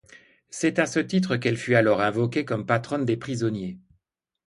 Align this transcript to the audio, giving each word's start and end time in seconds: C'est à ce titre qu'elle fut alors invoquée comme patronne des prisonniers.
C'est 0.49 0.79
à 0.79 0.87
ce 0.87 0.99
titre 0.99 1.35
qu'elle 1.35 1.57
fut 1.57 1.75
alors 1.75 2.01
invoquée 2.01 2.43
comme 2.43 2.65
patronne 2.65 3.05
des 3.05 3.17
prisonniers. 3.17 3.77